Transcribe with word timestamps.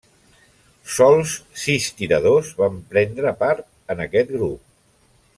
Sols 0.93 1.33
sis 1.63 1.89
tiradors 1.99 2.49
van 2.61 2.79
prendre 2.93 3.33
part 3.43 3.65
en 3.95 4.01
aquest 4.07 4.33
grup. 4.39 4.65